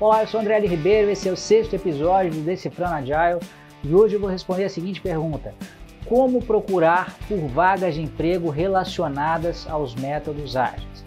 [0.00, 0.68] Olá, eu sou André L.
[0.68, 3.40] Ribeiro, esse é o sexto episódio do Decifrando Agile
[3.82, 5.52] e hoje eu vou responder a seguinte pergunta:
[6.06, 11.02] Como procurar por vagas de emprego relacionadas aos métodos ágeis?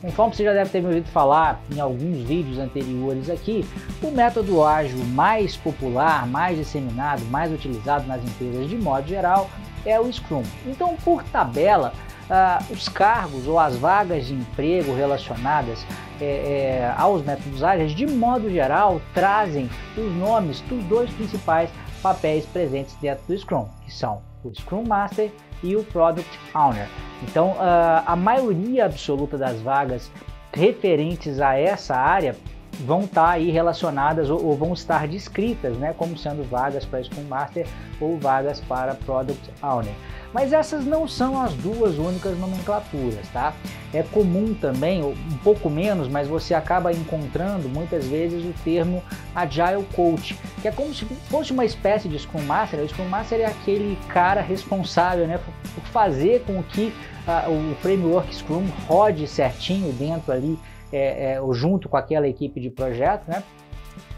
[0.00, 3.66] Conforme você já deve ter me ouvido falar em alguns vídeos anteriores aqui,
[4.00, 9.50] o método ágil mais popular, mais disseminado, mais utilizado nas empresas de modo geral
[9.84, 10.44] é o Scrum.
[10.66, 11.92] Então, por tabela,
[12.30, 15.84] uh, os cargos ou as vagas de emprego relacionadas
[16.20, 21.70] é, é, aos métodos ágeis, de modo geral, trazem os nomes dos dois principais
[22.02, 25.30] papéis presentes dentro do Scrum, que são o Scrum Master
[25.62, 26.88] e o Product Owner.
[27.22, 30.10] Então, uh, a maioria absoluta das vagas
[30.52, 32.36] referentes a essa área
[32.80, 37.24] vão estar aí relacionadas ou, ou, vão estar descritas, né, como sendo vagas para Scrum
[37.24, 37.66] Master
[38.00, 39.92] ou vagas para Product Owner.
[40.32, 43.54] Mas essas não são as duas únicas nomenclaturas, tá?
[43.94, 49.02] É comum também, um pouco menos, mas você acaba encontrando muitas vezes o termo
[49.34, 52.80] Agile Coach, que é como se fosse uma espécie de Scrum Master.
[52.80, 55.40] O Scrum Master é aquele cara responsável né,
[55.74, 56.92] por fazer com que
[57.26, 60.58] uh, o framework Scrum rode certinho dentro ali,
[60.92, 63.42] é, é, junto com aquela equipe de projeto, né?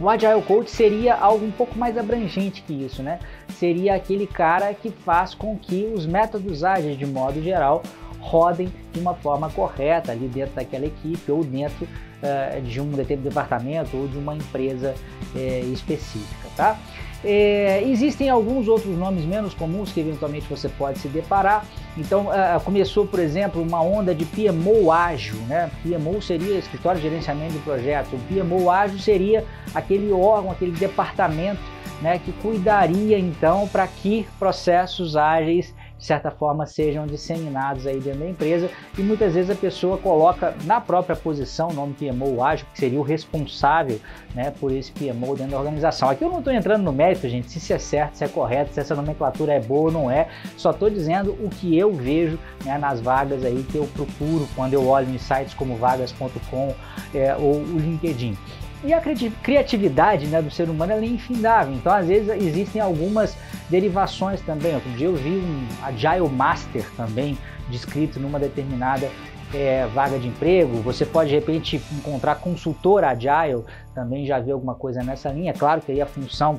[0.00, 3.19] O Agile Coach seria algo um pouco mais abrangente que isso, né?
[3.48, 7.83] Seria aquele cara que faz com que os métodos ágeis, de modo geral,
[8.20, 13.28] rodem de uma forma correta ali dentro daquela equipe ou dentro uh, de um determinado
[13.28, 14.94] departamento ou de uma empresa
[15.34, 16.78] uh, específica, tá?
[17.24, 21.64] É, existem alguns outros nomes menos comuns que eventualmente você pode se deparar.
[21.96, 25.34] Então, uh, começou, por exemplo, uma onda de PMO ágil.
[25.48, 25.69] Né?
[25.83, 28.12] PMO seria Escritório de Gerenciamento de Projetos.
[28.12, 31.61] O PMO ágil seria aquele órgão, aquele departamento
[32.00, 38.20] né, que cuidaria então para que processos ágeis de certa forma sejam disseminados aí dentro
[38.20, 42.66] da empresa e muitas vezes a pessoa coloca na própria posição o nome PMO ágil,
[42.72, 43.98] que seria o responsável
[44.34, 46.08] né, por esse PMO dentro da organização.
[46.08, 48.72] Aqui eu não estou entrando no mérito, gente, se isso é certo, se é correto,
[48.72, 52.39] se essa nomenclatura é boa ou não é, só estou dizendo o que eu vejo
[52.64, 56.74] né, nas vagas aí que eu procuro quando eu olho em sites como vagas.com
[57.14, 58.36] é, ou o LinkedIn.
[58.84, 59.00] E a
[59.42, 63.36] criatividade né, do ser humano é infindável, então às vezes existem algumas
[63.68, 64.74] derivações também.
[64.74, 67.36] Outro dia eu vi um Agile Master também
[67.68, 69.11] descrito numa determinada
[69.52, 70.80] é, vaga de emprego.
[70.83, 75.52] Você pode de repente encontrar consultor Agile, também já vi alguma coisa nessa linha.
[75.52, 76.56] Claro que aí a função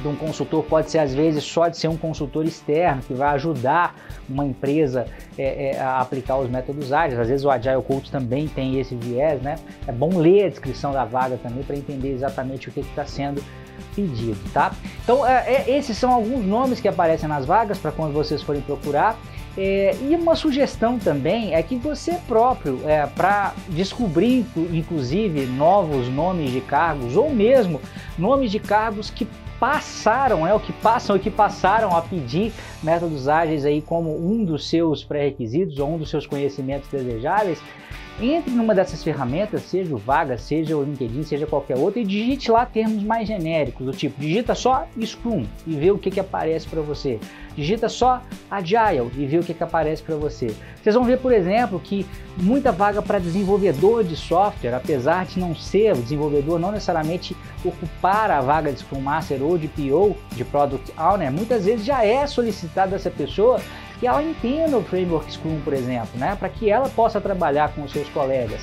[0.00, 3.34] de um consultor pode ser às vezes só de ser um consultor externo que vai
[3.34, 3.94] ajudar
[4.28, 5.06] uma empresa
[5.38, 7.18] é, é, a aplicar os métodos ágeis.
[7.20, 9.56] Às vezes o Agile Coach também tem esse viés, né?
[9.86, 13.42] É bom ler a descrição da vaga também para entender exatamente o que está sendo
[13.94, 14.72] pedido, tá?
[15.02, 18.62] Então é, é, esses são alguns nomes que aparecem nas vagas para quando vocês forem
[18.62, 19.16] procurar.
[19.56, 26.50] É, e uma sugestão também é que você próprio, é, para descobrir inclusive novos nomes
[26.50, 27.80] de cargos ou mesmo
[28.18, 29.28] nomes de cargos que
[29.64, 32.52] passaram, é o que passam, o que passaram a pedir
[32.82, 37.62] métodos ágeis aí como um dos seus pré-requisitos ou um dos seus conhecimentos desejáveis,
[38.20, 42.50] entre numa dessas ferramentas, seja o Vaga, seja o LinkedIn, seja qualquer outra, e digite
[42.50, 46.66] lá termos mais genéricos, do tipo, digita só Scrum e vê o que, que aparece
[46.68, 47.18] para você.
[47.56, 48.20] Digita só
[48.50, 50.54] Agile e vê o que, que aparece para você.
[50.82, 52.04] Vocês vão ver, por exemplo, que
[52.36, 58.30] muita vaga para desenvolvedor de software, apesar de não ser o desenvolvedor, não necessariamente ocupar
[58.30, 62.26] a vaga de Scrum Master ou de PO, de Product Owner, muitas vezes já é
[62.26, 63.60] solicitada essa pessoa
[64.04, 66.36] que ela entenda o framework Scrum, por exemplo, né?
[66.38, 68.60] para que ela possa trabalhar com os seus colegas.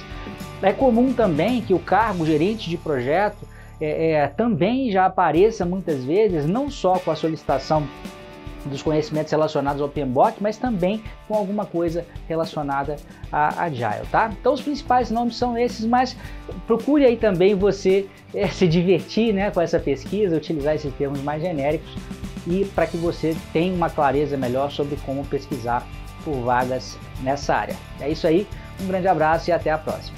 [0.62, 3.40] É comum também que o cargo gerente de projeto
[3.82, 7.88] é, é, também já apareça muitas vezes, não só com a solicitação
[8.66, 12.98] dos conhecimentos relacionados ao PMBOK, mas também com alguma coisa relacionada
[13.32, 14.32] a Agile, tá?
[14.40, 16.16] Então os principais nomes são esses, mas
[16.68, 21.42] procure aí também você é, se divertir né, com essa pesquisa, utilizar esses termos mais
[21.42, 21.90] genéricos
[22.48, 25.86] e para que você tenha uma clareza melhor sobre como pesquisar
[26.24, 27.76] por vagas nessa área.
[28.00, 28.48] É isso aí,
[28.80, 30.18] um grande abraço e até a próxima.